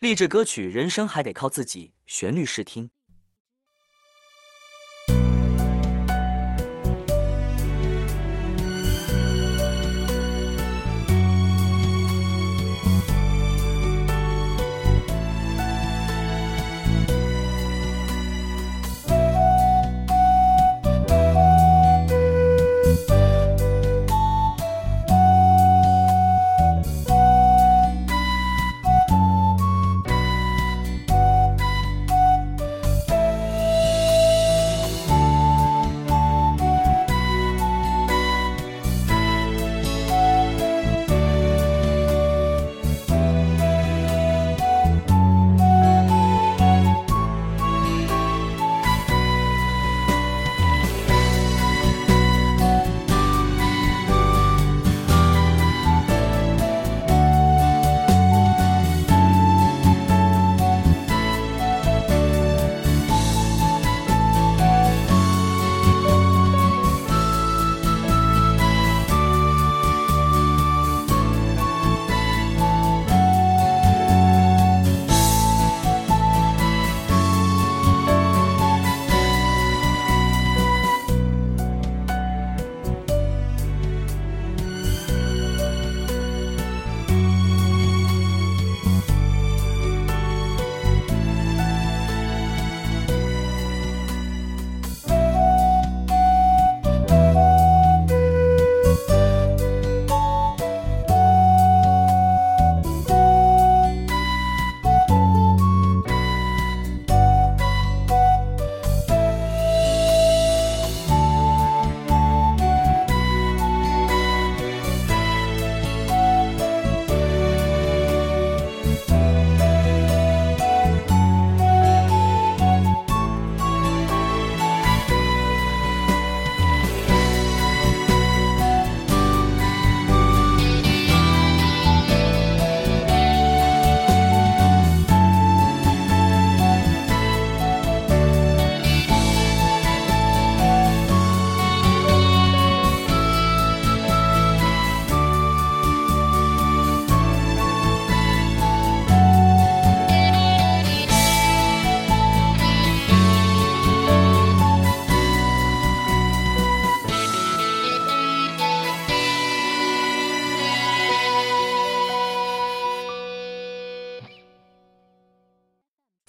[0.00, 2.90] 励志歌曲《人生还得靠自己》，旋律试听。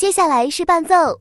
[0.00, 1.20] 接下来是伴奏。